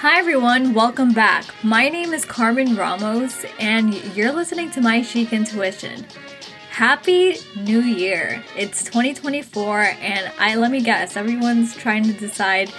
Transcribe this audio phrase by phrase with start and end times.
[0.00, 1.44] Hi everyone, welcome back.
[1.64, 6.06] My name is Carmen Ramos, and you're listening to My Chic Intuition.
[6.70, 8.40] Happy New Year!
[8.56, 12.70] It's 2024, and I let me guess, everyone's trying to decide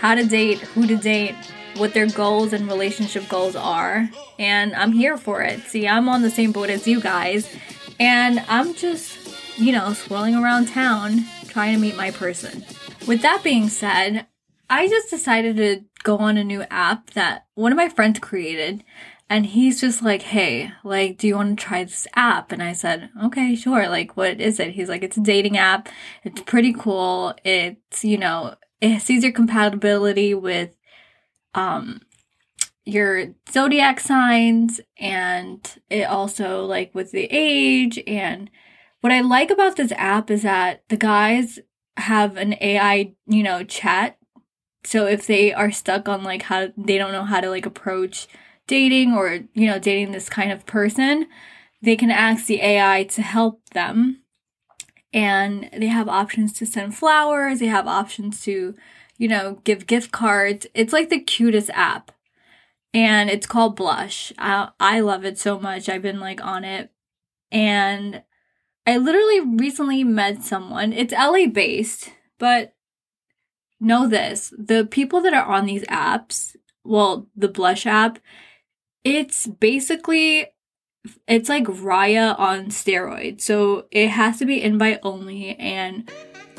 [0.00, 1.36] how to date, who to date,
[1.76, 5.60] what their goals and relationship goals are, and I'm here for it.
[5.60, 7.48] See, I'm on the same boat as you guys,
[8.00, 9.16] and I'm just,
[9.58, 12.64] you know, swirling around town trying to meet my person.
[13.06, 14.26] With that being said,
[14.70, 18.82] I just decided to go on a new app that one of my friends created.
[19.28, 22.50] And he's just like, hey, like, do you want to try this app?
[22.50, 23.90] And I said, okay, sure.
[23.90, 24.70] Like, what is it?
[24.70, 25.90] He's like, it's a dating app.
[26.24, 27.34] It's pretty cool.
[27.44, 30.74] It's, you know, it sees your compatibility with,
[31.52, 32.00] um,
[32.86, 38.48] your zodiac signs and it also like with the age and
[39.02, 41.58] what I like about this app is that the guys
[41.98, 44.17] have an AI, you know, chat
[44.88, 48.26] so if they are stuck on like how they don't know how to like approach
[48.66, 51.26] dating or, you know, dating this kind of person,
[51.82, 54.22] they can ask the AI to help them.
[55.12, 58.74] And they have options to send flowers, they have options to,
[59.18, 60.66] you know, give gift cards.
[60.72, 62.10] It's like the cutest app.
[62.94, 64.32] And it's called Blush.
[64.38, 65.90] I, I love it so much.
[65.90, 66.90] I've been like on it.
[67.52, 68.22] And
[68.86, 70.94] I literally recently met someone.
[70.94, 72.72] It's LA based, but
[73.80, 78.18] know this the people that are on these apps, well, the Blush app,
[79.04, 80.46] it's basically
[81.26, 83.42] it's like Raya on steroids.
[83.42, 86.10] So it has to be invite only and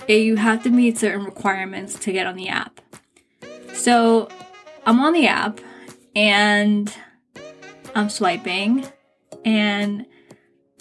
[0.07, 2.81] it, you have to meet certain requirements to get on the app.
[3.73, 4.29] So
[4.85, 5.59] I'm on the app
[6.15, 6.93] and
[7.95, 8.87] I'm swiping
[9.45, 10.05] and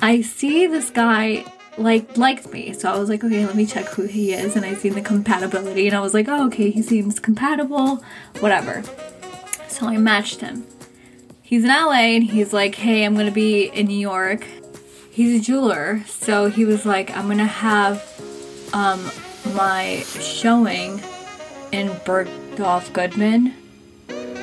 [0.01, 1.45] I see this guy
[1.79, 2.73] like liked me.
[2.73, 4.57] So I was like, okay, let me check who he is.
[4.57, 8.05] And I seen the compatibility and I was like, oh, okay, he seems compatible,
[8.41, 8.83] whatever.
[9.69, 10.67] So I matched him.
[11.43, 14.45] He's in LA and he's like, hey, I'm gonna be in New York.
[15.11, 18.05] He's a jeweler, so he was like, I'm gonna have
[18.73, 19.11] um,
[19.55, 21.01] my showing
[21.73, 23.55] in Bergdorf Goodman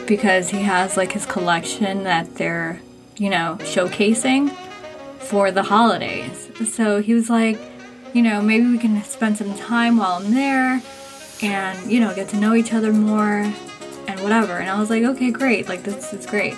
[0.08, 2.82] because he has like his collection that they're,
[3.18, 4.52] you know, showcasing
[5.20, 6.45] for the holidays.
[6.64, 7.60] So he was like,
[8.14, 10.82] you know, maybe we can spend some time while I'm there
[11.42, 13.52] and, you know, get to know each other more
[14.08, 14.54] and whatever.
[14.54, 15.68] And I was like, okay, great.
[15.68, 16.56] Like, this is great.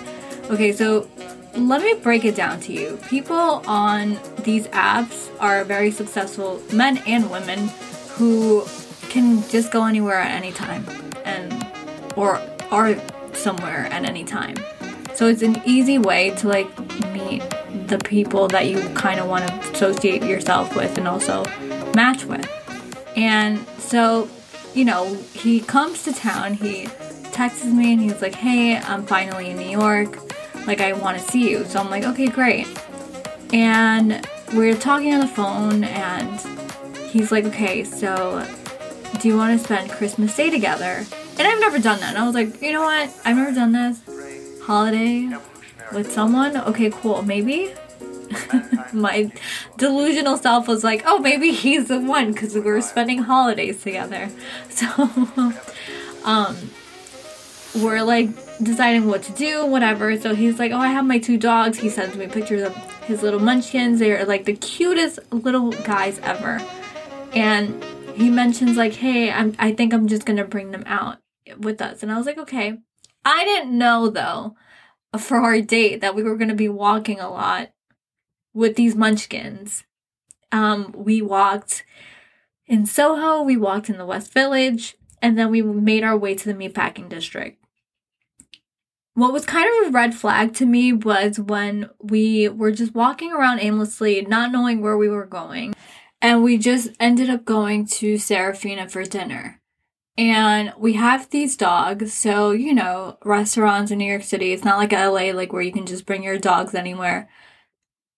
[0.50, 1.08] Okay, so
[1.54, 2.98] let me break it down to you.
[3.08, 7.68] People on these apps are very successful, men and women,
[8.10, 8.64] who
[9.08, 10.84] can just go anywhere at any time
[11.24, 11.66] and
[12.16, 12.96] or are
[13.32, 14.56] somewhere at any time.
[15.14, 16.68] So it's an easy way to like
[17.88, 21.44] the people that you kind of want to associate yourself with and also
[21.94, 22.48] match with.
[23.16, 24.28] And so,
[24.74, 26.86] you know, he comes to town, he
[27.32, 30.18] texts me and he's like, hey, I'm finally in New York.
[30.66, 31.64] Like, I want to see you.
[31.64, 32.66] So I'm like, okay, great.
[33.52, 36.40] And we're talking on the phone and
[37.08, 38.46] he's like, okay, so
[39.20, 41.04] do you want to spend Christmas Day together?
[41.38, 42.10] And I've never done that.
[42.10, 43.10] And I was like, you know what?
[43.24, 44.00] I've never done this.
[44.62, 45.30] Holiday
[45.92, 46.56] with someone?
[46.56, 47.22] Okay, cool.
[47.22, 47.74] Maybe.
[48.92, 49.32] My
[49.76, 54.30] delusional self was like, oh, maybe he's the one because we were spending holidays together.
[54.70, 54.86] So,
[56.24, 56.56] um,
[57.74, 58.28] we're like
[58.62, 60.18] deciding what to do, whatever.
[60.20, 61.78] So he's like, oh, I have my two dogs.
[61.78, 63.98] He sends me pictures of his little munchkins.
[63.98, 66.60] They're like the cutest little guys ever.
[67.34, 67.82] And
[68.14, 71.18] he mentions like, hey, I'm, I think I'm just gonna bring them out
[71.58, 72.02] with us.
[72.02, 72.78] And I was like, okay.
[73.24, 74.54] I didn't know though
[75.16, 77.72] for our date that we were going to be walking a lot
[78.52, 79.84] with these munchkins.
[80.52, 81.84] Um, we walked
[82.66, 86.52] in Soho, we walked in the West Village, and then we made our way to
[86.52, 87.62] the meatpacking district.
[89.14, 93.32] What was kind of a red flag to me was when we were just walking
[93.32, 95.74] around aimlessly, not knowing where we were going,
[96.20, 99.60] and we just ended up going to Serafina for dinner.
[100.18, 104.76] And we have these dogs, so you know, restaurants in New York City, it's not
[104.76, 107.30] like LA, like where you can just bring your dogs anywhere.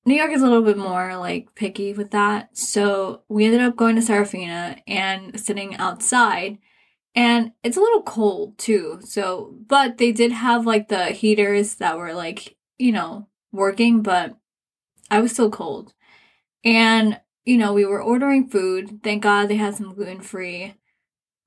[0.07, 2.57] New York is a little bit more like picky with that.
[2.57, 6.57] So we ended up going to Serafina and sitting outside.
[7.15, 9.01] And it's a little cold too.
[9.05, 14.39] So, but they did have like the heaters that were like, you know, working, but
[15.11, 15.93] I was still cold.
[16.65, 19.03] And, you know, we were ordering food.
[19.03, 20.77] Thank God they had some gluten free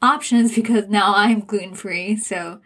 [0.03, 2.17] options because now I'm gluten free.
[2.17, 2.59] So,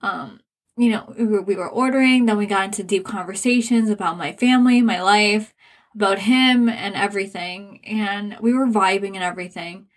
[0.00, 0.40] um,
[0.76, 4.32] you know, we were, we were ordering, then we got into deep conversations about my
[4.32, 5.54] family, my life,
[5.94, 7.80] about him and everything.
[7.84, 9.88] And we were vibing and everything.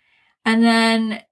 [0.44, 1.22] And then,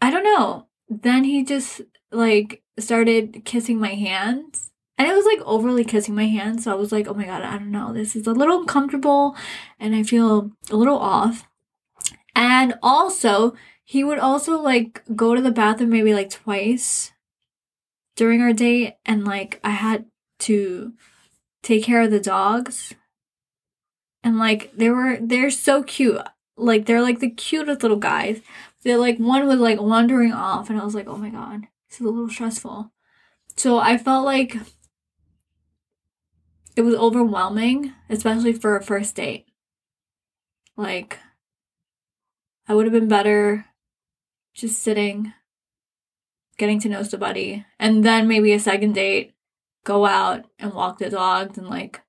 [0.00, 4.70] I don't know, then he just like started kissing my hands.
[4.96, 6.64] And it was like overly kissing my hands.
[6.64, 7.92] So I was like, oh my God, I don't know.
[7.92, 9.36] This is a little uncomfortable
[9.80, 11.48] and I feel a little off.
[12.34, 13.54] And also,
[13.92, 17.12] he would also like go to the bathroom maybe like twice
[18.16, 18.94] during our date.
[19.04, 20.06] And like I had
[20.38, 20.94] to
[21.62, 22.94] take care of the dogs.
[24.24, 26.22] And like they were, they're so cute.
[26.56, 28.40] Like they're like the cutest little guys.
[28.82, 30.70] They're like one was like wandering off.
[30.70, 32.90] And I was like, oh my God, this is a little stressful.
[33.58, 34.56] So I felt like
[36.76, 39.48] it was overwhelming, especially for a first date.
[40.78, 41.18] Like,
[42.66, 43.66] I would have been better
[44.54, 45.32] just sitting,
[46.58, 49.34] getting to know somebody, and then maybe a second date,
[49.84, 52.00] go out and walk the dogs and, like,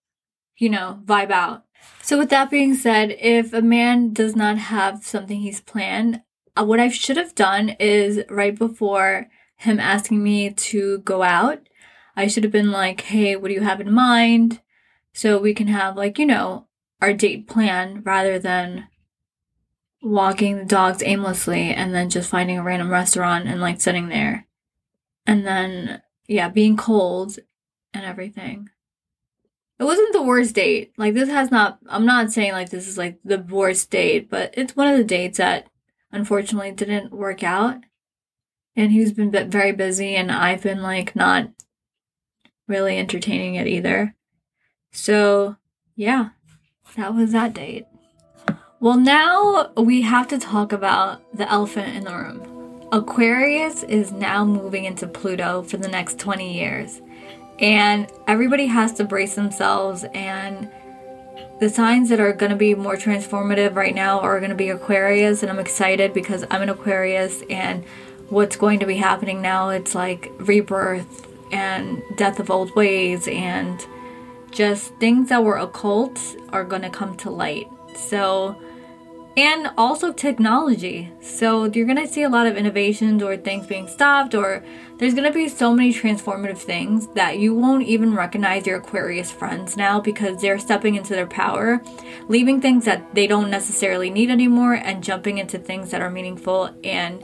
[0.57, 1.63] you know, vibe out.
[2.01, 6.21] So, with that being said, if a man does not have something he's planned,
[6.55, 11.67] uh, what I should have done is right before him asking me to go out,
[12.15, 14.61] I should have been like, hey, what do you have in mind?
[15.13, 16.67] So we can have, like, you know,
[17.01, 18.87] our date plan rather than
[20.03, 24.45] walking the dogs aimlessly and then just finding a random restaurant and like sitting there.
[25.25, 27.39] And then, yeah, being cold
[27.93, 28.69] and everything.
[29.79, 30.93] It wasn't the worst date.
[30.97, 34.53] Like, this has not, I'm not saying like this is like the worst date, but
[34.55, 35.67] it's one of the dates that
[36.11, 37.77] unfortunately didn't work out.
[38.75, 41.49] And he's been very busy, and I've been like not
[42.67, 44.15] really entertaining it either.
[44.91, 45.57] So,
[45.95, 46.29] yeah,
[46.95, 47.85] that was that date.
[48.83, 52.85] Well, now we have to talk about the elephant in the room.
[52.91, 57.01] Aquarius is now moving into Pluto for the next 20 years.
[57.59, 60.03] And everybody has to brace themselves.
[60.13, 60.69] And
[61.61, 64.67] the signs that are going to be more transformative right now are going to be
[64.67, 65.43] Aquarius.
[65.43, 67.41] And I'm excited because I'm an Aquarius.
[67.49, 67.85] And
[68.27, 73.87] what's going to be happening now, it's like rebirth and death of old ways and
[74.51, 76.19] just things that were occult
[76.49, 77.69] are going to come to light.
[77.95, 78.57] So,
[79.35, 81.11] and also technology.
[81.21, 84.63] So, you're going to see a lot of innovations or things being stopped, or
[84.97, 89.31] there's going to be so many transformative things that you won't even recognize your Aquarius
[89.31, 91.81] friends now because they're stepping into their power,
[92.27, 96.69] leaving things that they don't necessarily need anymore, and jumping into things that are meaningful
[96.83, 97.23] and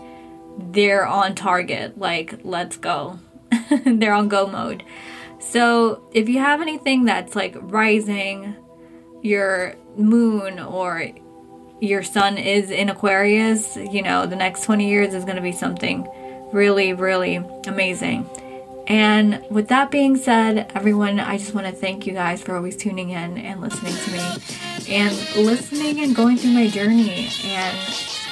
[0.73, 1.97] they're on target.
[1.97, 3.19] Like, let's go.
[3.85, 4.83] they're on go mode.
[5.39, 8.55] So, if you have anything that's like rising,
[9.21, 11.11] your moon or
[11.79, 15.51] your sun is in Aquarius, you know, the next 20 years is going to be
[15.51, 16.07] something
[16.51, 17.37] really, really
[17.67, 18.29] amazing.
[18.87, 22.75] And with that being said, everyone, I just want to thank you guys for always
[22.75, 27.29] tuning in and listening to me and listening and going through my journey.
[27.43, 27.77] And,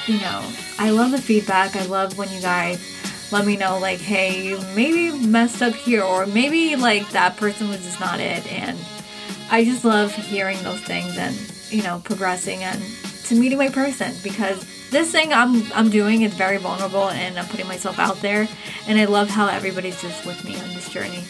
[0.06, 0.44] you know,
[0.78, 1.76] I love the feedback.
[1.76, 2.84] I love when you guys
[3.30, 7.68] let me know like hey you maybe messed up here or maybe like that person
[7.68, 8.78] was just not it and
[9.50, 11.36] i just love hearing those things and
[11.70, 12.82] you know progressing and
[13.28, 17.46] to meeting my person because this thing i'm i'm doing is very vulnerable and i'm
[17.46, 18.48] putting myself out there
[18.86, 21.22] and i love how everybody's just with me on this journey.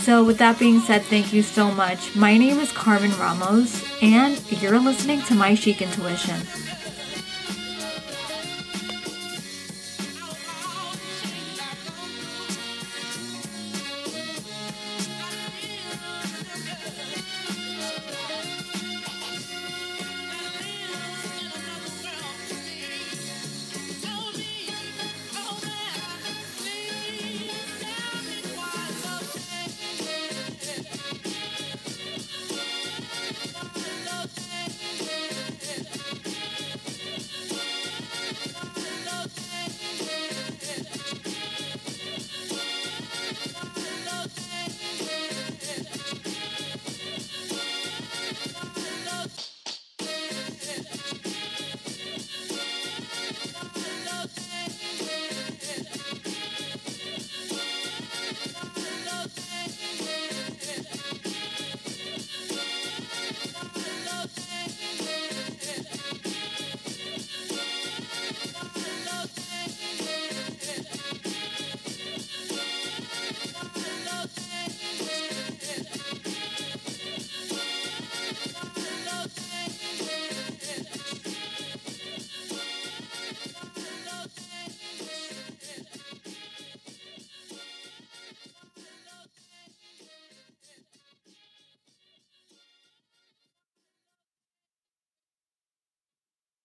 [0.00, 2.14] So with that being said thank you so much.
[2.14, 6.40] My name is carmen ramos and you're listening to my chic intuition